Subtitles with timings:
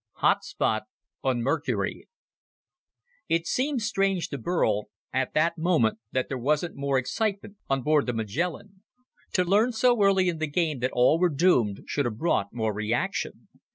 [0.13, 0.81] Hot Spot
[1.23, 2.07] on Mercury
[3.29, 8.07] It seemed strange to Burl at that moment that there wasn't more excitement on board
[8.07, 8.81] the Magellan.
[9.33, 12.73] To learn so early in the game that all were doomed should have brought more
[12.73, 13.47] reaction.